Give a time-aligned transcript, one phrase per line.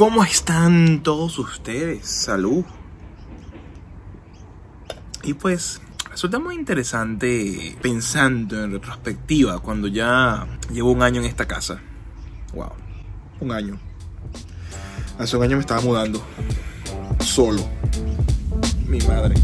[0.00, 2.06] ¿Cómo están todos ustedes?
[2.06, 2.64] Salud.
[5.22, 11.46] Y pues resulta muy interesante pensando en retrospectiva cuando ya llevo un año en esta
[11.46, 11.82] casa.
[12.54, 12.72] Wow,
[13.40, 13.78] un año.
[15.18, 16.22] Hace un año me estaba mudando.
[17.18, 17.62] Solo.
[18.86, 19.34] Mi madre.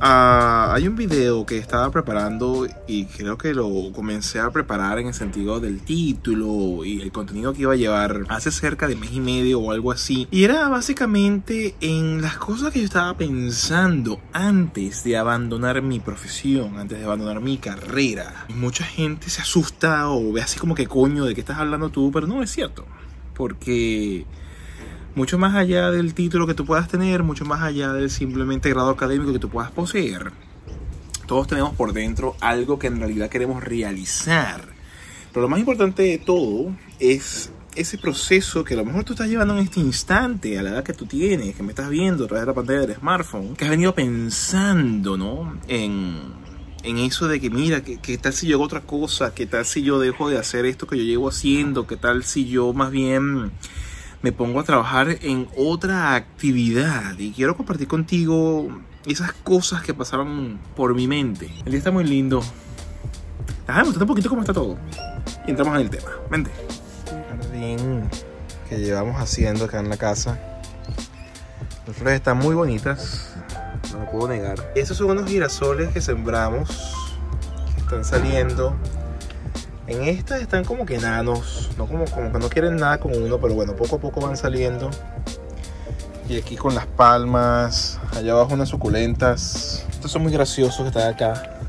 [0.00, 5.14] Hay un video que estaba preparando y creo que lo comencé a preparar en el
[5.14, 9.20] sentido del título y el contenido que iba a llevar hace cerca de mes y
[9.20, 10.26] medio o algo así.
[10.30, 16.78] Y era básicamente en las cosas que yo estaba pensando antes de abandonar mi profesión,
[16.78, 18.46] antes de abandonar mi carrera.
[18.54, 22.10] Mucha gente se asusta o ve así como que coño, ¿de qué estás hablando tú?
[22.12, 22.86] Pero no es cierto.
[23.34, 24.26] Porque
[25.14, 28.90] mucho más allá del título que tú puedas tener, mucho más allá del simplemente grado
[28.90, 30.32] académico que tú puedas poseer,
[31.26, 34.68] todos tenemos por dentro algo que en realidad queremos realizar.
[35.32, 39.28] Pero lo más importante de todo es ese proceso que a lo mejor tú estás
[39.28, 42.26] llevando en este instante, a la edad que tú tienes, que me estás viendo a
[42.26, 45.58] través de la pantalla del smartphone, que has venido pensando, ¿no?
[45.68, 46.18] En,
[46.82, 49.32] en eso de que, mira, ¿qué, ¿qué, tal si yo hago otra cosa?
[49.34, 51.86] ¿Qué tal si yo dejo de hacer esto que yo llevo haciendo?
[51.86, 53.52] ¿Qué tal si yo más bien
[54.22, 58.68] me pongo a trabajar en otra actividad y quiero compartir contigo
[59.04, 61.50] esas cosas que pasaron por mi mente.
[61.64, 62.42] El día está muy lindo.
[63.66, 64.78] Déjame un poquito cómo está todo.
[65.46, 66.10] Y entramos en el tema.
[66.30, 66.50] Vente.
[67.28, 68.08] Jardín
[68.68, 70.38] que llevamos haciendo acá en la casa.
[71.86, 73.34] Las flores están muy bonitas.
[73.92, 74.72] No lo puedo negar.
[74.76, 76.94] Esos son unos girasoles que sembramos.
[77.76, 78.76] Están saliendo.
[79.92, 83.38] En estas están como que enanos, no como, como que no quieren nada con uno,
[83.38, 84.90] pero bueno, poco a poco van saliendo.
[86.30, 89.84] Y aquí con las palmas, allá abajo unas suculentas.
[89.90, 91.60] Estos son muy graciosos que están acá.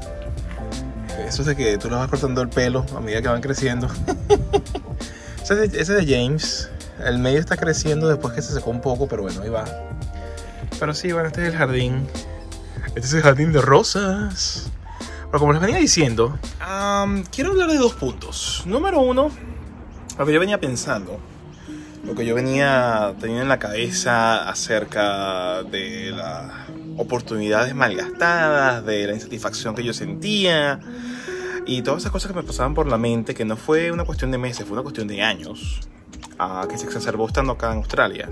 [1.27, 3.89] Eso es de que tú los vas cortando el pelo a medida que van creciendo.
[5.43, 6.69] ese, es de, James.
[7.05, 9.65] El medio está creciendo después que se secó un poco, pero bueno, ahí va.
[10.79, 12.07] Pero sí, bueno, este es el jardín.
[12.87, 14.71] Este es el jardín de rosas.
[15.33, 18.61] Pero como les venía diciendo, um, quiero hablar de dos puntos.
[18.67, 19.31] Número uno,
[20.15, 21.19] lo que yo venía pensando,
[22.05, 26.51] lo que yo venía teniendo en la cabeza acerca de las
[26.97, 30.79] oportunidades malgastadas, de la insatisfacción que yo sentía
[31.65, 34.29] y todas esas cosas que me pasaban por la mente, que no fue una cuestión
[34.29, 35.79] de meses, fue una cuestión de años,
[36.39, 38.29] uh, que se exacerbó estando acá en Australia.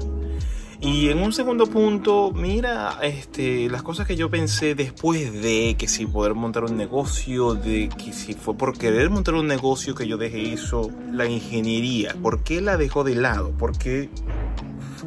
[0.84, 5.88] Y en un segundo punto, mira, este, las cosas que yo pensé después de que
[5.88, 10.08] si poder montar un negocio, de que si fue por querer montar un negocio que
[10.08, 13.52] yo dejé eso, la ingeniería, ¿por qué la dejo de lado?
[13.52, 14.10] ¿Por qué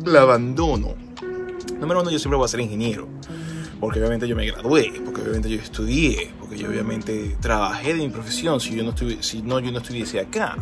[0.05, 0.95] la abandono?
[1.81, 3.09] Número uno, yo siempre voy a ser ingeniero.
[3.81, 8.11] Porque obviamente yo me gradué, porque obviamente yo estudié, porque yo obviamente trabajé de mi
[8.11, 10.57] profesión, si, yo no, si no, yo no estuviese acá.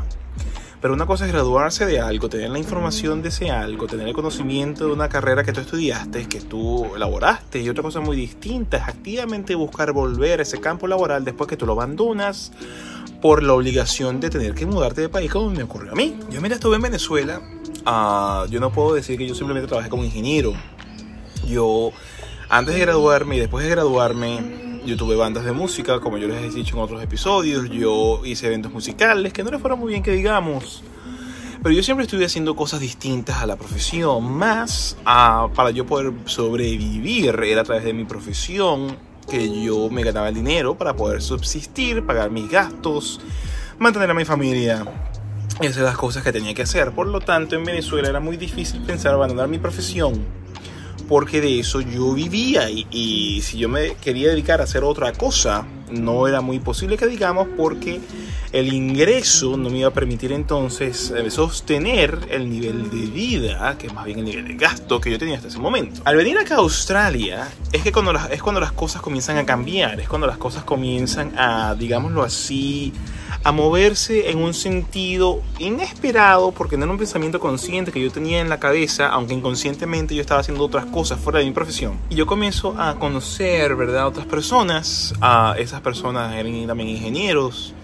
[0.82, 4.14] Pero una cosa es graduarse de algo, tener la información de ese algo, tener el
[4.14, 7.60] conocimiento de una carrera que tú estudiaste, que tú elaboraste.
[7.60, 11.56] Y otra cosa muy distinta es activamente buscar volver a ese campo laboral después que
[11.56, 12.50] tú lo abandonas
[13.20, 16.18] por la obligación de tener que mudarte de país como me ocurrió a mí.
[16.30, 17.40] Yo mira, estuve en Venezuela.
[17.86, 20.52] Uh, yo no puedo decir que yo simplemente trabajé como ingeniero.
[21.46, 21.92] Yo,
[22.48, 26.42] antes de graduarme y después de graduarme, yo tuve bandas de música, como yo les
[26.42, 27.70] he dicho en otros episodios.
[27.70, 30.82] Yo hice eventos musicales que no les fueron muy bien que digamos.
[31.62, 34.32] Pero yo siempre estuve haciendo cosas distintas a la profesión.
[34.32, 38.96] Más a, para yo poder sobrevivir era a través de mi profesión
[39.30, 43.20] que yo me ganaba el dinero para poder subsistir, pagar mis gastos,
[43.78, 44.84] mantener a mi familia
[45.60, 46.90] y hacer las cosas que tenía que hacer.
[46.90, 50.41] Por lo tanto, en Venezuela era muy difícil pensar abandonar mi profesión
[51.12, 52.70] porque de eso yo vivía.
[52.70, 57.06] Y, si yo me quería dedicar a hacer otra cosa no era muy posible que
[57.06, 58.00] digamos porque
[58.50, 63.92] el ingreso no me iba a permitir entonces sostener el nivel de vida que es
[63.92, 66.00] más bien el nivel de gasto que yo tenía hasta ese momento.
[66.06, 70.00] Al venir acá a Australia es que cuando es cuando las cosas comienzan a cambiar
[70.00, 72.90] es cuando las cosas comienzan a digámoslo así
[73.44, 78.40] a moverse en un sentido inesperado porque no era un pensamiento consciente que yo tenía
[78.40, 81.98] en la cabeza, aunque inconscientemente yo estaba haciendo otras cosas fuera de mi profesión.
[82.10, 87.74] Y yo comienzo a conocer, ¿verdad?, otras personas, a esas personas eran también ingenieros,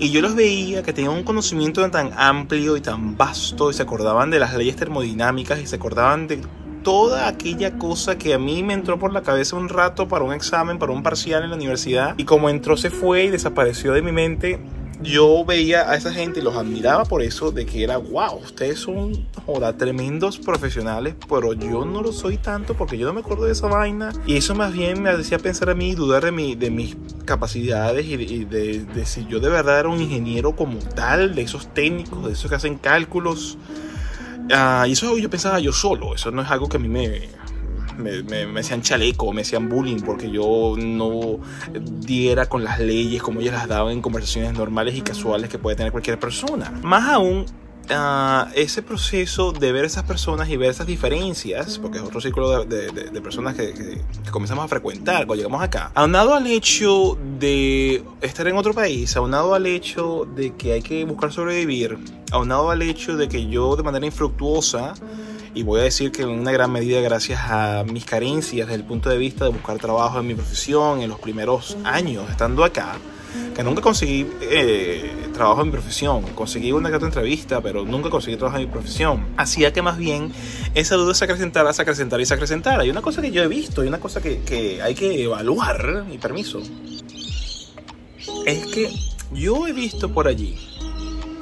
[0.00, 3.82] y yo los veía que tenían un conocimiento tan amplio y tan vasto y se
[3.82, 6.40] acordaban de las leyes termodinámicas y se acordaban de
[6.84, 10.32] toda aquella cosa que a mí me entró por la cabeza un rato para un
[10.32, 14.02] examen, para un parcial en la universidad y como entró se fue y desapareció de
[14.02, 14.60] mi mente
[15.02, 18.80] yo veía a esa gente y los admiraba por eso, de que era, wow, ustedes
[18.80, 23.44] son, joda, tremendos profesionales, pero yo no lo soy tanto porque yo no me acuerdo
[23.44, 24.12] de esa vaina.
[24.26, 28.06] Y eso más bien me hacía pensar a mí, dudar de, mi, de mis capacidades
[28.06, 32.26] y, de, de, si yo de verdad era un ingeniero como tal, de esos técnicos,
[32.26, 33.56] de esos que hacen cálculos.
[34.50, 37.28] Uh, y eso yo pensaba yo solo, eso no es algo que a mí me,
[37.98, 41.40] me, me, me, hacían chaleco, me hacían bullying porque yo no
[41.72, 45.76] diera con las leyes como ellas las daban en conversaciones normales y casuales que puede
[45.76, 46.70] tener cualquier persona.
[46.82, 47.46] Más aún,
[47.90, 52.66] Uh, ese proceso de ver esas personas y ver esas diferencias, porque es otro círculo
[52.66, 56.46] de, de, de personas que, que, que, comenzamos a frecuentar cuando llegamos acá, aunado al
[56.46, 61.96] hecho de estar en otro país, aunado al hecho de que hay que buscar sobrevivir,
[62.30, 64.92] aunado al hecho de que yo de manera infructuosa
[65.54, 68.86] y voy a decir que en una gran medida gracias a mis carencias desde el
[68.86, 72.96] punto de vista de buscar trabajo en mi profesión en los primeros años estando acá,
[73.54, 78.36] que nunca conseguí eh, trabajo en mi profesión, conseguí una otra entrevista, pero nunca conseguí
[78.36, 80.32] trabajo en mi profesión, hacía que más bien
[80.74, 82.84] esa duda se acrecentara, se acrecentara y se acrecentara.
[82.84, 86.04] Y una cosa que yo he visto y una cosa que, que hay que evaluar,
[86.08, 86.60] mi permiso,
[88.46, 88.90] es que
[89.32, 90.56] yo he visto por allí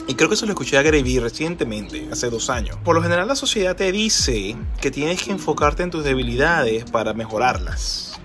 [0.09, 2.77] y creo que eso lo escuché a Gary recientemente, hace dos años.
[2.85, 7.13] Por lo general la sociedad te dice que tienes que enfocarte en tus debilidades para
[7.13, 8.21] mejorarlas.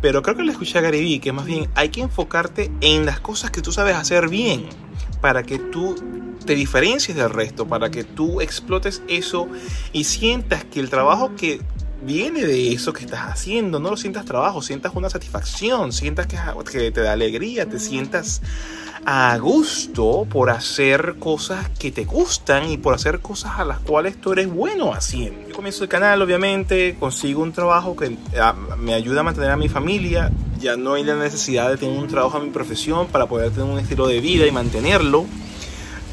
[0.00, 3.20] Pero creo que lo escuché a Gary que más bien hay que enfocarte en las
[3.20, 4.66] cosas que tú sabes hacer bien
[5.20, 5.96] para que tú
[6.46, 9.48] te diferencies del resto, para que tú explotes eso
[9.92, 11.60] y sientas que el trabajo que
[12.02, 16.38] viene de eso que estás haciendo, no lo sientas trabajo, sientas una satisfacción, sientas que,
[16.70, 18.42] que te da alegría, te sientas
[19.04, 24.20] a gusto por hacer cosas que te gustan y por hacer cosas a las cuales
[24.20, 25.48] tú eres bueno haciendo.
[25.48, 29.56] Yo comienzo el canal, obviamente, consigo un trabajo que ah, me ayuda a mantener a
[29.56, 30.30] mi familia.
[30.58, 33.70] Ya no hay la necesidad de tener un trabajo en mi profesión para poder tener
[33.70, 35.24] un estilo de vida y mantenerlo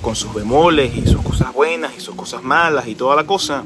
[0.02, 3.64] con sus bemoles y sus cosas buenas y sus cosas malas y toda la cosa.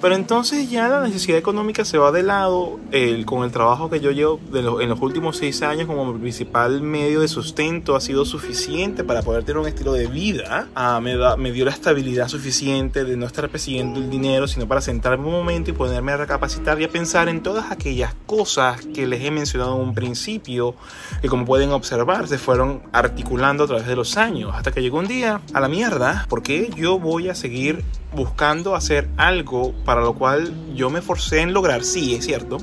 [0.00, 2.78] Pero entonces ya la necesidad económica se va de lado
[3.26, 6.82] con el trabajo que yo llevo de lo, en los últimos seis años como principal
[6.82, 10.68] medio de sustento ha sido suficiente para poder tener un estilo de vida.
[10.74, 14.68] Ah, me, da, me dio la estabilidad suficiente de no estar persiguiendo el dinero, sino
[14.68, 18.86] para sentarme un momento y ponerme a recapacitar y a pensar en todas aquellas cosas
[18.94, 20.74] que les he mencionado en un principio,
[21.20, 24.98] que como pueden observar se fueron articulando a través de los años, hasta que llegó
[24.98, 30.12] un día a la mierda, porque yo voy a seguir buscando hacer algo para lo
[30.12, 32.58] cual yo me forcé en lograr, sí, es cierto,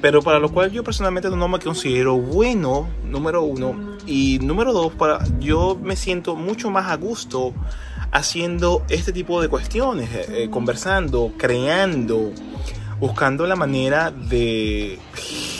[0.00, 4.94] pero para lo cual yo personalmente no me considero bueno, número uno, y número dos,
[4.94, 7.52] para, yo me siento mucho más a gusto
[8.12, 12.32] haciendo este tipo de cuestiones, eh, conversando, creando,
[12.98, 14.98] buscando la manera de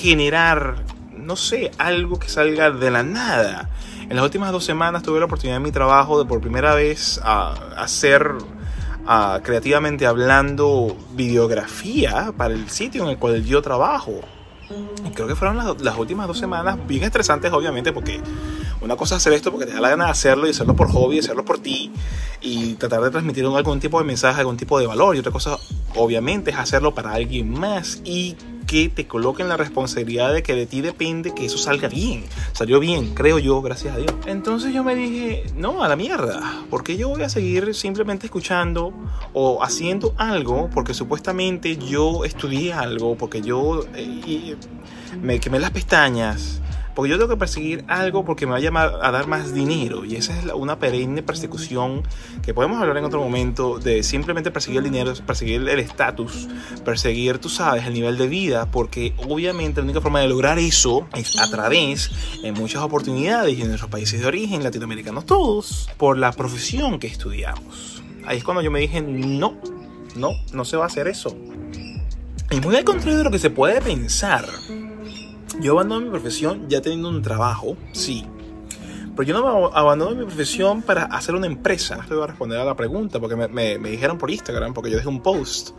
[0.00, 3.68] generar, no sé, algo que salga de la nada.
[4.08, 7.20] En las últimas dos semanas tuve la oportunidad en mi trabajo de por primera vez
[7.22, 8.36] a hacer
[9.42, 14.20] creativamente hablando videografía para el sitio en el cual yo trabajo.
[15.14, 18.20] Creo que fueron las, las, últimas dos semanas bien estresantes, obviamente, porque
[18.80, 20.90] una cosa es hacer esto porque te da la gana de hacerlo y hacerlo por
[20.90, 21.92] hobby, hacerlo por ti
[22.40, 25.14] y tratar de transmitir algún tipo de mensaje, algún tipo de valor.
[25.14, 25.58] Y otra cosa,
[25.94, 28.36] obviamente, es hacerlo para alguien más y
[28.72, 32.24] que te coloquen la responsabilidad de que de ti depende que eso salga bien.
[32.52, 34.14] Salió bien, creo yo, gracias a Dios.
[34.24, 38.94] Entonces yo me dije, no, a la mierda, porque yo voy a seguir simplemente escuchando
[39.34, 44.56] o haciendo algo porque supuestamente yo estudié algo, porque yo eh,
[45.20, 46.61] me quemé las pestañas
[46.94, 50.04] porque yo tengo que perseguir algo porque me va a llamar a dar más dinero.
[50.04, 52.02] Y esa es una perenne persecución
[52.42, 56.48] que podemos hablar en otro momento de simplemente perseguir el dinero, perseguir el estatus,
[56.84, 58.70] perseguir, tú sabes, el nivel de vida.
[58.70, 62.10] Porque obviamente la única forma de lograr eso es a través,
[62.42, 67.06] en muchas oportunidades y en nuestros países de origen, latinoamericanos todos, por la profesión que
[67.06, 68.02] estudiamos.
[68.26, 69.56] Ahí es cuando yo me dije, no,
[70.14, 71.36] no, no se va a hacer eso.
[72.50, 74.44] Y muy al contrario de lo que se puede pensar.
[75.62, 78.26] Yo abandono mi profesión ya teniendo un trabajo, sí.
[79.14, 82.04] Pero yo no abandono mi profesión para hacer una empresa.
[82.08, 84.90] Te voy a responder a la pregunta porque me, me, me dijeron por Instagram, porque
[84.90, 85.70] yo dejé un post,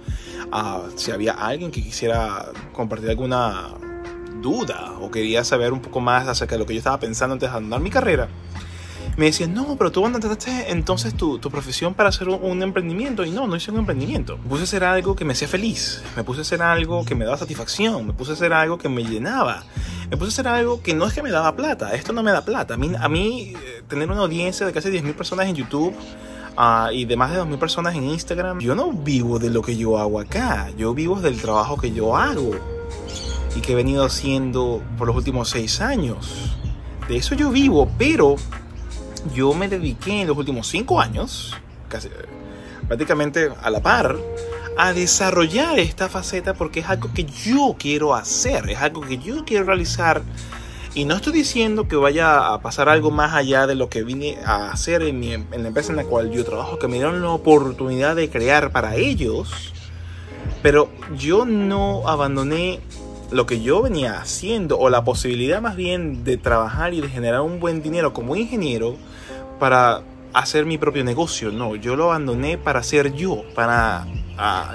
[0.54, 3.72] uh, si había alguien que quisiera compartir alguna
[4.42, 7.50] duda o quería saber un poco más acerca de lo que yo estaba pensando antes
[7.50, 8.30] de abandonar mi carrera
[9.18, 13.24] me decían, no, pero tú abandonaste entonces tu, tu profesión para hacer un, un, emprendimiento.
[13.26, 14.38] Y no, no hice un emprendimiento.
[14.38, 16.02] Me puse a hacer algo que me hacía feliz.
[16.16, 18.08] Me puse a hacer algo que me daba satisfacción.
[18.08, 19.64] Me puse a hacer algo que me llenaba.
[20.10, 21.94] Me puse a hacer algo que no es que me daba plata.
[21.94, 22.74] Esto no me da plata.
[22.74, 25.96] A mí, a mí eh, tener una audiencia de casi 10.000 personas en YouTube.
[26.56, 28.60] Uh, y de más de 2.000 personas en Instagram.
[28.60, 30.70] Yo no vivo de lo que yo hago acá.
[30.78, 32.52] Yo vivo del trabajo que yo hago.
[33.56, 36.54] Y que he venido haciendo por los últimos 6 años
[37.08, 38.36] de eso yo vivo, pero
[39.34, 41.56] yo me dediqué en los últimos cinco años,
[41.88, 42.10] casi
[42.88, 44.18] prácticamente a la par,
[44.78, 49.46] a desarrollar esta faceta porque es algo que yo quiero hacer, es algo que yo
[49.46, 50.22] quiero realizar.
[50.96, 54.38] Y no estoy diciendo que vaya a pasar algo más allá de lo que vine
[54.46, 57.20] a hacer en, mi, en la empresa en la cual yo trabajo, que me dieron
[57.22, 59.74] la oportunidad de crear para ellos.
[60.62, 62.80] Pero yo no abandoné
[63.34, 67.42] lo que yo venía haciendo, o la posibilidad más bien de trabajar y de generar
[67.42, 68.96] un buen dinero como ingeniero
[69.60, 70.02] para
[70.34, 71.52] hacer mi propio negocio.
[71.52, 74.08] No, yo lo abandoné para ser yo, para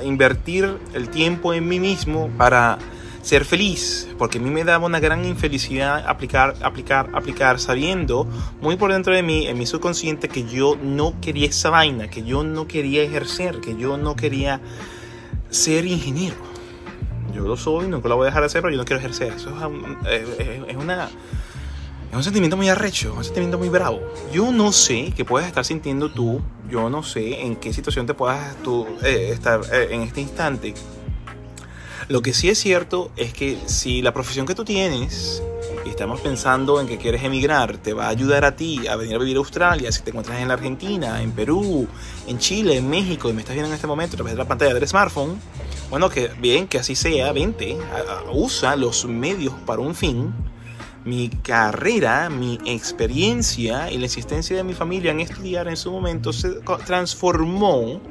[0.04, 2.78] invertir el tiempo en mí mismo, para
[3.22, 8.26] ser feliz, porque a mí me daba una gran infelicidad aplicar, aplicar, aplicar, sabiendo
[8.60, 12.22] muy por dentro de mí, en mi subconsciente, que yo no quería esa vaina, que
[12.22, 14.60] yo no quería ejercer, que yo no quería
[15.50, 16.36] ser ingeniero.
[17.34, 19.32] Yo lo soy, nunca lo voy a dejar de hacer, pero yo no quiero ejercer.
[19.34, 21.08] Eso es, una
[22.10, 24.00] es un sentimiento muy arrecho, un sentimiento muy bravo.
[24.32, 28.14] Yo no sé qué puedes estar sintiendo tú, yo no sé en qué situación te
[28.14, 30.74] puedas tú, eh, estar eh, en este instante.
[32.08, 35.42] Lo que sí es cierto es que si la profesión que tú tienes
[35.88, 39.16] y estamos pensando en que quieres emigrar, te va a ayudar a ti a venir
[39.16, 41.88] a vivir a Australia, si te encuentras en la Argentina, en Perú,
[42.26, 44.46] en Chile, en México y me estás viendo en este momento a través de la
[44.46, 45.40] pantalla del smartphone,
[45.88, 47.78] bueno, que bien, que así sea, vente,
[48.30, 50.34] usa los medios para un fin
[51.04, 56.34] mi carrera, mi experiencia y la existencia de mi familia en estudiar en su momento
[56.34, 58.02] se transformó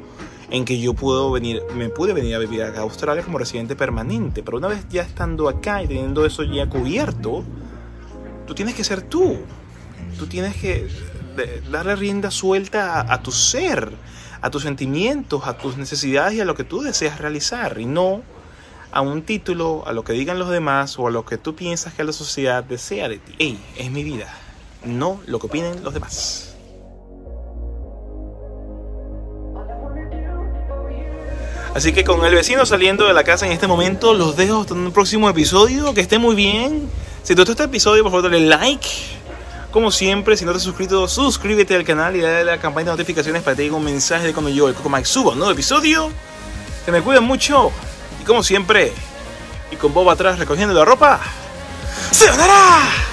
[0.49, 4.43] en que yo puedo venir, me pude venir a vivir a Australia como residente permanente.
[4.43, 7.43] Pero una vez ya estando acá y teniendo eso ya cubierto,
[8.47, 9.37] tú tienes que ser tú.
[10.17, 10.87] Tú tienes que
[11.69, 13.93] darle rienda suelta a, a tu ser,
[14.41, 17.79] a tus sentimientos, a tus necesidades y a lo que tú deseas realizar.
[17.79, 18.23] Y no
[18.91, 21.93] a un título, a lo que digan los demás o a lo que tú piensas
[21.93, 23.35] que la sociedad desea de ti.
[23.37, 24.33] Ey, es mi vida,
[24.85, 26.55] no lo que opinen los demás.
[31.75, 34.73] Así que con el vecino saliendo de la casa en este momento, los dejo hasta
[34.73, 35.93] un próximo episodio.
[35.93, 36.89] Que esté muy bien.
[37.27, 38.87] Si te gustó este episodio, por favor dale like.
[39.69, 42.85] Como siempre, si no te has suscrito, suscríbete al canal y dale a la campana
[42.85, 45.33] de notificaciones para que te llegue un mensaje de cuando yo, el Coco Mike, suba
[45.33, 46.09] un nuevo episodio.
[46.85, 47.69] Que me cuiden mucho
[48.25, 48.93] como siempre,
[49.69, 51.19] y con Bob atrás recogiendo la ropa,
[52.11, 53.06] ¡se ganará!